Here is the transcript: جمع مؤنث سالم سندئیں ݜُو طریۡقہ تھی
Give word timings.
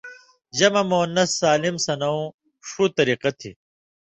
جمع 0.57 0.81
مؤنث 0.91 1.29
سالم 1.41 1.75
سندئیں 1.85 2.27
ݜُو 2.67 2.83
طریۡقہ 2.95 3.31
تھی 3.39 3.51